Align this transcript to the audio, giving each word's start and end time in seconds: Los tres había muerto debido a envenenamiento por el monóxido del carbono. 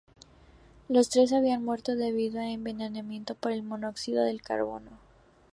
Los 0.89 1.09
tres 1.09 1.31
había 1.31 1.59
muerto 1.59 1.95
debido 1.95 2.39
a 2.39 2.49
envenenamiento 2.49 3.35
por 3.35 3.51
el 3.51 3.61
monóxido 3.61 4.23
del 4.23 4.41
carbono. 4.41 4.89